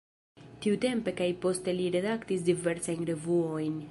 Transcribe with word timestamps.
Tiutempe 0.65 1.13
kaj 1.19 1.27
poste 1.43 1.77
li 1.81 1.85
redaktis 1.97 2.47
diversajn 2.51 3.09
revuojn. 3.13 3.81